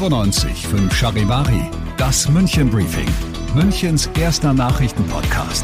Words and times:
95 0.00 0.66
5 0.66 0.94
Charivari, 0.94 1.60
das 1.98 2.26
München 2.26 2.70
Briefing, 2.70 3.06
Münchens 3.54 4.08
erster 4.18 4.54
Nachrichtenpodcast. 4.54 5.62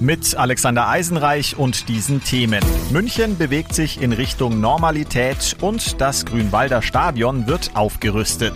Mit 0.00 0.36
Alexander 0.36 0.86
Eisenreich 0.86 1.56
und 1.56 1.88
diesen 1.88 2.22
Themen. 2.22 2.60
München 2.90 3.38
bewegt 3.38 3.74
sich 3.74 4.02
in 4.02 4.12
Richtung 4.12 4.60
Normalität 4.60 5.56
und 5.62 5.98
das 5.98 6.26
Grünwalder 6.26 6.82
Stadion 6.82 7.46
wird 7.46 7.70
aufgerüstet. 7.72 8.52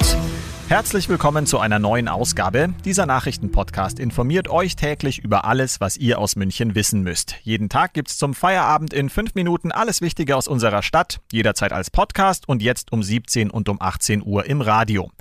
Herzlich 0.69 1.09
willkommen 1.09 1.47
zu 1.47 1.61
einer 1.61 1.79
neuen 1.79 2.09
Ausgabe. 2.09 2.75
Dieser 2.85 3.07
Nachrichtenpodcast 3.07 4.01
informiert 4.01 4.49
euch 4.49 4.75
täglich 4.75 5.21
über 5.21 5.45
alles, 5.45 5.81
was 5.81 5.97
ihr 5.97 6.19
aus 6.19 6.35
München 6.35 6.75
wissen 6.75 7.03
müsst. 7.03 7.37
Jeden 7.45 7.69
Tag 7.69 7.95
gibt's 7.95 8.19
zum 8.19 8.35
Feierabend 8.35 8.93
in 8.93 9.09
fünf 9.09 9.37
Minuten 9.37 9.71
alles 9.71 10.01
Wichtige 10.01 10.35
aus 10.35 10.49
unserer 10.49 10.83
Stadt, 10.83 11.21
jederzeit 11.31 11.73
als 11.73 11.93
Podcast 11.93 12.49
und 12.49 12.63
jetzt 12.63 12.91
um 12.91 13.01
17 13.01 13.49
und 13.49 13.69
um 13.69 13.81
18 13.81 14.25
Uhr 14.27 14.47
im 14.47 14.61
Radio. 14.61 15.13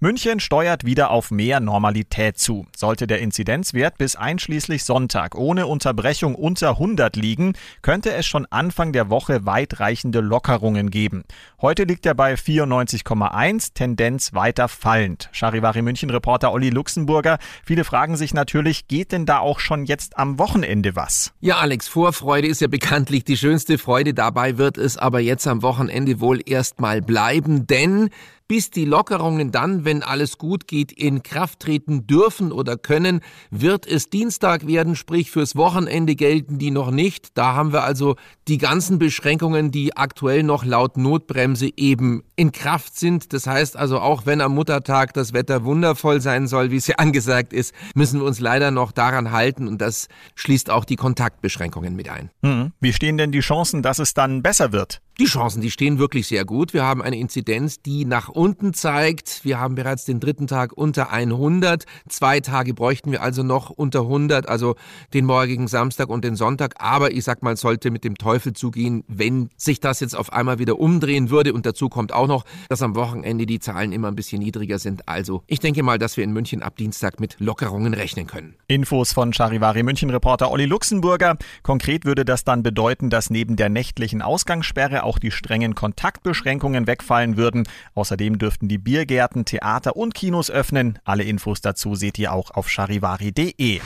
München 0.00 0.38
steuert 0.38 0.84
wieder 0.84 1.10
auf 1.10 1.32
mehr 1.32 1.58
Normalität 1.58 2.38
zu. 2.38 2.66
Sollte 2.76 3.08
der 3.08 3.18
Inzidenzwert 3.18 3.98
bis 3.98 4.14
einschließlich 4.14 4.84
Sonntag 4.84 5.34
ohne 5.34 5.66
Unterbrechung 5.66 6.36
unter 6.36 6.70
100 6.70 7.16
liegen, 7.16 7.54
könnte 7.82 8.12
es 8.12 8.24
schon 8.24 8.46
Anfang 8.46 8.92
der 8.92 9.10
Woche 9.10 9.44
weitreichende 9.44 10.20
Lockerungen 10.20 10.90
geben. 10.90 11.24
Heute 11.60 11.82
liegt 11.82 12.06
er 12.06 12.14
bei 12.14 12.34
94,1, 12.34 13.70
Tendenz 13.74 14.34
weiter 14.34 14.68
fallend. 14.68 15.30
Charivari 15.32 15.82
München 15.82 16.10
Reporter 16.10 16.52
Olli 16.52 16.70
Luxemburger. 16.70 17.38
Viele 17.64 17.82
fragen 17.82 18.16
sich 18.16 18.32
natürlich, 18.32 18.86
geht 18.86 19.10
denn 19.10 19.26
da 19.26 19.40
auch 19.40 19.58
schon 19.58 19.84
jetzt 19.84 20.16
am 20.16 20.38
Wochenende 20.38 20.94
was? 20.94 21.32
Ja, 21.40 21.56
Alex, 21.56 21.88
Vorfreude 21.88 22.46
ist 22.46 22.60
ja 22.60 22.68
bekanntlich 22.68 23.24
die 23.24 23.36
schönste 23.36 23.78
Freude. 23.78 24.14
Dabei 24.14 24.58
wird 24.58 24.78
es 24.78 24.96
aber 24.96 25.18
jetzt 25.18 25.48
am 25.48 25.62
Wochenende 25.62 26.20
wohl 26.20 26.40
erstmal 26.46 27.02
bleiben, 27.02 27.66
denn 27.66 28.10
bis 28.48 28.70
die 28.70 28.86
Lockerungen 28.86 29.52
dann, 29.52 29.84
wenn 29.84 30.02
alles 30.02 30.38
gut 30.38 30.66
geht, 30.66 30.90
in 30.90 31.22
Kraft 31.22 31.60
treten 31.60 32.06
dürfen 32.06 32.50
oder 32.50 32.78
können, 32.78 33.20
wird 33.50 33.86
es 33.86 34.08
Dienstag 34.08 34.66
werden, 34.66 34.96
sprich 34.96 35.30
fürs 35.30 35.54
Wochenende 35.54 36.16
gelten 36.16 36.58
die 36.58 36.70
noch 36.70 36.90
nicht. 36.90 37.36
Da 37.36 37.54
haben 37.54 37.72
wir 37.72 37.84
also 37.84 38.16
die 38.48 38.56
ganzen 38.56 38.98
Beschränkungen, 38.98 39.70
die 39.70 39.96
aktuell 39.96 40.42
noch 40.42 40.64
laut 40.64 40.96
Notbremse 40.96 41.68
eben 41.76 42.22
in 42.36 42.50
Kraft 42.50 42.98
sind. 42.98 43.34
Das 43.34 43.46
heißt 43.46 43.76
also, 43.76 44.00
auch 44.00 44.24
wenn 44.24 44.40
am 44.40 44.54
Muttertag 44.54 45.12
das 45.12 45.34
Wetter 45.34 45.64
wundervoll 45.64 46.22
sein 46.22 46.48
soll, 46.48 46.70
wie 46.70 46.76
es 46.76 46.86
ja 46.86 46.94
angesagt 46.98 47.52
ist, 47.52 47.74
müssen 47.94 48.20
wir 48.20 48.26
uns 48.26 48.40
leider 48.40 48.70
noch 48.70 48.92
daran 48.92 49.30
halten 49.30 49.68
und 49.68 49.80
das 49.82 50.08
schließt 50.36 50.70
auch 50.70 50.86
die 50.86 50.96
Kontaktbeschränkungen 50.96 51.94
mit 51.94 52.08
ein. 52.08 52.30
Hm. 52.42 52.72
Wie 52.80 52.94
stehen 52.94 53.18
denn 53.18 53.30
die 53.30 53.40
Chancen, 53.40 53.82
dass 53.82 53.98
es 53.98 54.14
dann 54.14 54.42
besser 54.42 54.72
wird? 54.72 55.02
Die 55.20 55.24
Chancen, 55.24 55.60
die 55.62 55.72
stehen 55.72 55.98
wirklich 55.98 56.28
sehr 56.28 56.44
gut. 56.44 56.72
Wir 56.72 56.84
haben 56.84 57.02
eine 57.02 57.18
Inzidenz, 57.18 57.82
die 57.82 58.04
nach 58.04 58.28
unten 58.28 58.72
zeigt. 58.72 59.44
Wir 59.44 59.58
haben 59.58 59.74
bereits 59.74 60.04
den 60.04 60.20
dritten 60.20 60.46
Tag 60.46 60.72
unter 60.72 61.10
100. 61.10 61.86
Zwei 62.08 62.38
Tage 62.38 62.72
bräuchten 62.72 63.10
wir 63.10 63.20
also 63.20 63.42
noch 63.42 63.70
unter 63.70 64.02
100, 64.02 64.48
also 64.48 64.76
den 65.14 65.24
morgigen 65.24 65.66
Samstag 65.66 66.08
und 66.08 66.24
den 66.24 66.36
Sonntag. 66.36 66.74
Aber 66.78 67.10
ich 67.10 67.24
sag 67.24 67.42
mal, 67.42 67.56
sollte 67.56 67.90
mit 67.90 68.04
dem 68.04 68.16
Teufel 68.16 68.52
zugehen, 68.52 69.02
wenn 69.08 69.48
sich 69.56 69.80
das 69.80 69.98
jetzt 69.98 70.14
auf 70.14 70.32
einmal 70.32 70.60
wieder 70.60 70.78
umdrehen 70.78 71.30
würde. 71.30 71.52
Und 71.52 71.66
dazu 71.66 71.88
kommt 71.88 72.12
auch 72.12 72.28
noch, 72.28 72.44
dass 72.68 72.80
am 72.80 72.94
Wochenende 72.94 73.44
die 73.44 73.58
Zahlen 73.58 73.90
immer 73.90 74.06
ein 74.06 74.14
bisschen 74.14 74.40
niedriger 74.40 74.78
sind. 74.78 75.08
Also 75.08 75.42
ich 75.48 75.58
denke 75.58 75.82
mal, 75.82 75.98
dass 75.98 76.16
wir 76.16 76.22
in 76.22 76.32
München 76.32 76.62
ab 76.62 76.76
Dienstag 76.76 77.18
mit 77.18 77.34
Lockerungen 77.40 77.92
rechnen 77.92 78.28
können. 78.28 78.54
Infos 78.68 79.14
von 79.14 79.32
Charivari 79.32 79.82
München 79.82 80.10
Reporter 80.10 80.52
Olli 80.52 80.66
Luxemburger. 80.66 81.38
Konkret 81.64 82.04
würde 82.04 82.24
das 82.24 82.44
dann 82.44 82.62
bedeuten, 82.62 83.10
dass 83.10 83.30
neben 83.30 83.56
der 83.56 83.68
nächtlichen 83.68 84.22
Ausgangssperre 84.22 85.07
auch 85.08 85.18
die 85.18 85.30
strengen 85.30 85.74
Kontaktbeschränkungen 85.74 86.86
wegfallen 86.86 87.36
würden. 87.36 87.66
Außerdem 87.94 88.38
dürften 88.38 88.68
die 88.68 88.78
Biergärten, 88.78 89.46
Theater 89.46 89.96
und 89.96 90.14
Kinos 90.14 90.50
öffnen. 90.50 90.98
Alle 91.04 91.24
Infos 91.24 91.62
dazu 91.62 91.94
seht 91.94 92.18
ihr 92.18 92.32
auch 92.32 92.50
auf 92.50 92.68
charivari.de. 92.68 93.80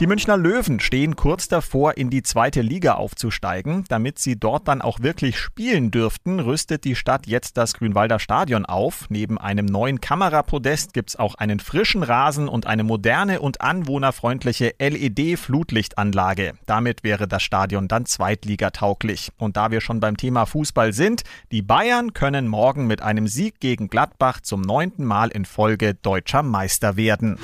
Die 0.00 0.08
Münchner 0.08 0.36
Löwen 0.36 0.80
stehen 0.80 1.14
kurz 1.14 1.46
davor, 1.46 1.96
in 1.96 2.10
die 2.10 2.24
zweite 2.24 2.62
Liga 2.62 2.94
aufzusteigen. 2.94 3.84
Damit 3.88 4.18
sie 4.18 4.34
dort 4.34 4.66
dann 4.66 4.82
auch 4.82 4.98
wirklich 4.98 5.38
spielen 5.38 5.92
dürften, 5.92 6.40
rüstet 6.40 6.82
die 6.82 6.96
Stadt 6.96 7.28
jetzt 7.28 7.56
das 7.56 7.74
Grünwalder 7.74 8.18
Stadion 8.18 8.66
auf. 8.66 9.06
Neben 9.08 9.38
einem 9.38 9.66
neuen 9.66 10.00
Kamerapodest 10.00 10.94
gibt's 10.94 11.14
auch 11.14 11.36
einen 11.36 11.60
frischen 11.60 12.02
Rasen 12.02 12.48
und 12.48 12.66
eine 12.66 12.82
moderne 12.82 13.40
und 13.40 13.60
anwohnerfreundliche 13.60 14.74
LED-Flutlichtanlage. 14.80 16.54
Damit 16.66 17.04
wäre 17.04 17.28
das 17.28 17.44
Stadion 17.44 17.86
dann 17.86 18.04
zweitligatauglich. 18.04 19.30
Und 19.38 19.56
da 19.56 19.70
wir 19.70 19.80
schon 19.80 20.00
beim 20.00 20.16
Thema 20.16 20.44
Fußball 20.44 20.92
sind, 20.92 21.22
die 21.52 21.62
Bayern 21.62 22.12
können 22.12 22.48
morgen 22.48 22.88
mit 22.88 23.00
einem 23.00 23.28
Sieg 23.28 23.60
gegen 23.60 23.86
Gladbach 23.86 24.40
zum 24.40 24.60
neunten 24.60 25.04
Mal 25.04 25.28
in 25.28 25.44
Folge 25.44 25.94
deutscher 25.94 26.42
Meister 26.42 26.96
werden. 26.96 27.38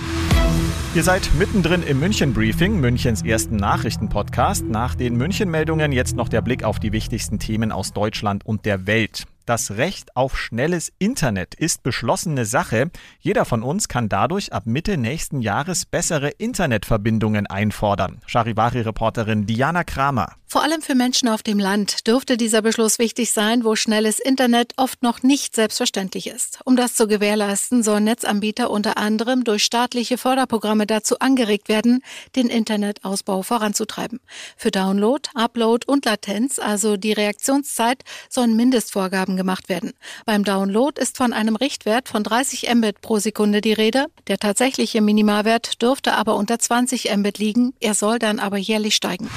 Ihr 0.92 1.04
seid 1.04 1.30
mittendrin 1.38 1.84
im 1.84 2.00
München 2.00 2.34
Briefing, 2.34 2.80
Münchens 2.80 3.22
ersten 3.22 3.54
Nachrichtenpodcast. 3.54 4.64
Nach 4.64 4.96
den 4.96 5.14
München 5.14 5.48
Meldungen 5.48 5.92
jetzt 5.92 6.16
noch 6.16 6.28
der 6.28 6.42
Blick 6.42 6.64
auf 6.64 6.80
die 6.80 6.90
wichtigsten 6.90 7.38
Themen 7.38 7.70
aus 7.70 7.92
Deutschland 7.92 8.44
und 8.44 8.66
der 8.66 8.88
Welt. 8.88 9.24
Das 9.46 9.72
Recht 9.72 10.16
auf 10.16 10.38
schnelles 10.38 10.92
Internet 10.98 11.54
ist 11.54 11.82
beschlossene 11.82 12.44
Sache. 12.44 12.90
Jeder 13.18 13.44
von 13.44 13.64
uns 13.64 13.88
kann 13.88 14.08
dadurch 14.08 14.52
ab 14.52 14.64
Mitte 14.66 14.96
nächsten 14.96 15.40
Jahres 15.40 15.86
bessere 15.86 16.28
Internetverbindungen 16.28 17.48
einfordern. 17.48 18.20
Charivari-Reporterin 18.26 19.46
Diana 19.46 19.82
Kramer. 19.82 20.36
Vor 20.46 20.62
allem 20.62 20.82
für 20.82 20.94
Menschen 20.94 21.28
auf 21.28 21.42
dem 21.42 21.58
Land 21.58 22.06
dürfte 22.06 22.36
dieser 22.36 22.60
Beschluss 22.60 22.98
wichtig 22.98 23.32
sein, 23.32 23.64
wo 23.64 23.76
schnelles 23.76 24.18
Internet 24.18 24.72
oft 24.76 25.02
noch 25.02 25.22
nicht 25.22 25.54
selbstverständlich 25.54 26.26
ist. 26.28 26.60
Um 26.64 26.76
das 26.76 26.94
zu 26.94 27.06
gewährleisten, 27.06 27.82
sollen 27.82 28.04
Netzanbieter 28.04 28.70
unter 28.70 28.98
anderem 28.98 29.44
durch 29.44 29.64
staatliche 29.64 30.18
Förderprogramme 30.18 30.79
dazu 30.86 31.18
angeregt 31.18 31.68
werden, 31.68 32.02
den 32.36 32.48
Internetausbau 32.48 33.42
voranzutreiben. 33.42 34.20
Für 34.56 34.70
Download, 34.70 35.28
Upload 35.34 35.86
und 35.86 36.04
Latenz, 36.04 36.58
also 36.58 36.96
die 36.96 37.12
Reaktionszeit, 37.12 38.02
sollen 38.28 38.56
Mindestvorgaben 38.56 39.36
gemacht 39.36 39.68
werden. 39.68 39.92
Beim 40.26 40.44
Download 40.44 41.00
ist 41.00 41.16
von 41.16 41.32
einem 41.32 41.56
Richtwert 41.56 42.08
von 42.08 42.22
30 42.22 42.72
Mbit 42.74 43.00
pro 43.00 43.18
Sekunde 43.18 43.60
die 43.60 43.72
Rede. 43.72 44.06
Der 44.28 44.38
tatsächliche 44.38 45.00
Minimalwert 45.00 45.82
dürfte 45.82 46.14
aber 46.14 46.36
unter 46.36 46.58
20 46.58 47.14
Mbit 47.16 47.38
liegen. 47.38 47.74
Er 47.80 47.94
soll 47.94 48.18
dann 48.18 48.38
aber 48.38 48.58
jährlich 48.58 48.94
steigen. 48.94 49.28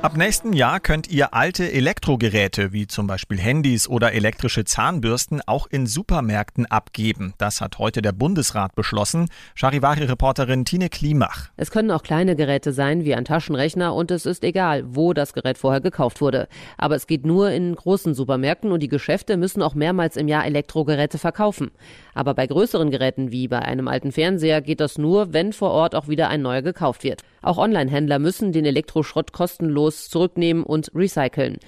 Ab 0.00 0.16
nächsten 0.16 0.52
Jahr 0.52 0.78
könnt 0.78 1.10
ihr 1.10 1.34
alte 1.34 1.72
Elektrogeräte 1.72 2.72
wie 2.72 2.86
zum 2.86 3.08
Beispiel 3.08 3.36
Handys 3.36 3.88
oder 3.88 4.12
elektrische 4.12 4.64
Zahnbürsten 4.64 5.42
auch 5.44 5.66
in 5.66 5.86
Supermärkten 5.86 6.66
abgeben. 6.66 7.34
Das 7.36 7.60
hat 7.60 7.80
heute 7.80 8.00
der 8.00 8.12
Bundesrat 8.12 8.76
beschlossen. 8.76 9.28
Charivari-Reporterin 9.56 10.64
Tine 10.64 10.88
Klimach. 10.88 11.48
Es 11.56 11.72
können 11.72 11.90
auch 11.90 12.04
kleine 12.04 12.36
Geräte 12.36 12.72
sein 12.72 13.04
wie 13.04 13.16
ein 13.16 13.24
Taschenrechner 13.24 13.92
und 13.92 14.12
es 14.12 14.24
ist 14.24 14.44
egal, 14.44 14.84
wo 14.86 15.14
das 15.14 15.32
Gerät 15.32 15.58
vorher 15.58 15.80
gekauft 15.80 16.20
wurde. 16.20 16.46
Aber 16.76 16.94
es 16.94 17.08
geht 17.08 17.26
nur 17.26 17.50
in 17.50 17.74
großen 17.74 18.14
Supermärkten 18.14 18.70
und 18.70 18.84
die 18.84 18.88
Geschäfte 18.88 19.36
müssen 19.36 19.62
auch 19.62 19.74
mehrmals 19.74 20.16
im 20.16 20.28
Jahr 20.28 20.46
Elektrogeräte 20.46 21.18
verkaufen. 21.18 21.72
Aber 22.14 22.34
bei 22.34 22.46
größeren 22.46 22.92
Geräten 22.92 23.32
wie 23.32 23.48
bei 23.48 23.58
einem 23.58 23.88
alten 23.88 24.12
Fernseher 24.12 24.60
geht 24.60 24.78
das 24.78 24.96
nur, 24.96 25.32
wenn 25.32 25.52
vor 25.52 25.72
Ort 25.72 25.96
auch 25.96 26.06
wieder 26.06 26.28
ein 26.28 26.42
neuer 26.42 26.62
gekauft 26.62 27.02
wird. 27.02 27.24
Auch 27.42 27.58
Online-Händler 27.58 28.18
müssen 28.18 28.52
den 28.52 28.64
Elektroschrott 28.64 29.32
kostenlos 29.32 30.08
zurücknehmen 30.08 30.64
und 30.64 30.90
recyceln. 30.94 31.58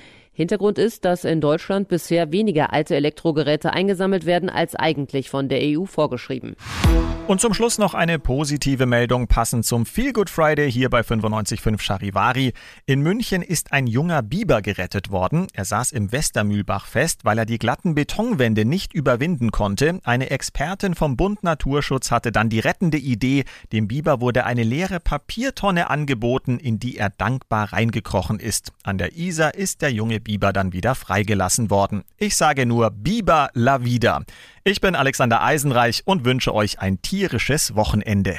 Hintergrund 0.41 0.79
ist, 0.79 1.05
dass 1.05 1.25
in 1.25 1.43
Deutschland 1.43 1.89
bisher 1.89 2.33
weniger 2.33 2.73
alte 2.73 2.97
Elektrogeräte 2.97 3.75
eingesammelt 3.75 4.25
werden 4.25 4.49
als 4.49 4.75
eigentlich 4.75 5.29
von 5.29 5.51
der 5.51 5.61
EU 5.61 5.85
vorgeschrieben. 5.85 6.57
Und 7.27 7.41
zum 7.41 7.55
Schluss 7.55 7.79
noch 7.79 7.95
eine 7.95 8.19
positive 8.19 8.87
Meldung 8.87 9.29
passend 9.29 9.65
zum 9.65 9.87
Feel 9.87 10.13
Good 10.13 10.31
Friday 10.31 10.73
hier 10.73 10.91
bei 10.91 11.03
95.5 11.03 11.81
Charivari. 11.81 12.55
In 12.87 13.03
München 13.03 13.43
ist 13.43 13.73
ein 13.73 13.87
junger 13.87 14.23
Biber 14.23 14.63
gerettet 14.63 15.13
worden. 15.13 15.47
Er 15.53 15.65
saß 15.65 15.93
im 15.93 16.11
Westermühlbach 16.11 16.87
fest, 16.87 17.21
weil 17.25 17.39
er 17.39 17.47
die 17.47 17.59
glatten 17.59 17.95
Betonwände 17.95 18.65
nicht 18.65 18.95
überwinden 18.95 19.53
konnte. 19.53 20.01
Eine 20.05 20.31
Expertin 20.31 20.95
vom 20.95 21.17
Bund 21.17 21.45
Naturschutz 21.45 22.11
hatte 22.11 22.33
dann 22.33 22.49
die 22.49 22.61
rettende 22.61 22.99
Idee. 22.99 23.45
Dem 23.73 23.87
Biber 23.87 24.21
wurde 24.21 24.45
eine 24.45 24.65
leere 24.65 24.99
Papiertonne 24.99 25.91
angeboten, 25.91 26.59
in 26.59 26.81
die 26.81 26.97
er 26.97 27.11
dankbar 27.11 27.75
reingekrochen 27.75 28.41
ist. 28.41 28.73
An 28.83 28.99
der 28.99 29.17
Isar 29.17 29.55
ist 29.55 29.83
der 29.83 29.93
junge 29.93 30.19
Biber 30.19 30.30
dann 30.39 30.73
wieder 30.73 30.95
freigelassen 30.95 31.71
worden. 31.71 32.03
Ich 32.17 32.37
sage 32.37 32.67
nur 32.67 32.91
Biber 32.91 33.51
la 33.55 33.85
vida. 33.85 34.23
Ich 34.65 34.81
bin 34.81 34.95
Alexander 34.95 35.43
Eisenreich 35.43 36.03
und 36.05 36.25
wünsche 36.25 36.55
euch 36.55 36.81
ein 36.81 37.03
tierisches 37.03 37.75
Wochenende. 37.75 38.37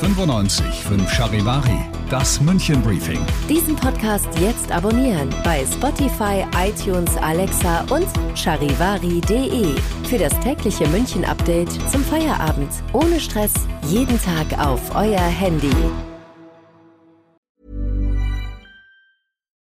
95 0.00 0.64
5 0.84 1.10
Charivari, 1.10 1.78
das 2.10 2.38
München 2.40 2.82
Briefing. 2.82 3.18
Diesen 3.48 3.74
Podcast 3.76 4.28
jetzt 4.38 4.70
abonnieren 4.70 5.30
bei 5.42 5.64
Spotify, 5.64 6.44
iTunes, 6.56 7.16
Alexa 7.16 7.80
und 7.88 8.06
charivari.de. 8.36 9.74
Für 10.04 10.18
das 10.18 10.38
tägliche 10.40 10.86
München 10.88 11.24
Update 11.24 11.72
zum 11.90 12.04
Feierabend. 12.04 12.70
Ohne 12.92 13.18
Stress, 13.18 13.54
jeden 13.88 14.20
Tag 14.22 14.58
auf 14.58 14.94
euer 14.94 15.18
Handy. 15.18 15.72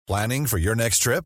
Planning 0.07 0.47
for 0.47 0.57
your 0.57 0.75
next 0.75 0.99
trip? 0.99 1.25